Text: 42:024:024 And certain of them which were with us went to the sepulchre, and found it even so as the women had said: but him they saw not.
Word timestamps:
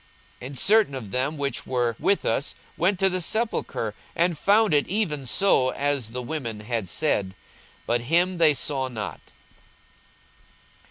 42:024:024 0.39 0.47
And 0.47 0.57
certain 0.57 0.95
of 0.95 1.11
them 1.11 1.37
which 1.37 1.67
were 1.67 1.95
with 1.99 2.25
us 2.25 2.55
went 2.75 2.97
to 2.97 3.07
the 3.07 3.21
sepulchre, 3.21 3.93
and 4.15 4.35
found 4.35 4.73
it 4.73 4.87
even 4.87 5.27
so 5.27 5.69
as 5.73 6.09
the 6.09 6.23
women 6.23 6.61
had 6.61 6.89
said: 6.89 7.35
but 7.85 8.01
him 8.01 8.39
they 8.39 8.55
saw 8.55 8.87
not. 8.87 9.31